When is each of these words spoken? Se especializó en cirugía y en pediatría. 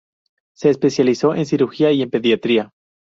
Se 0.55 0.71
especializó 0.71 1.35
en 1.35 1.45
cirugía 1.45 1.91
y 1.91 2.01
en 2.01 2.09
pediatría. 2.09 2.71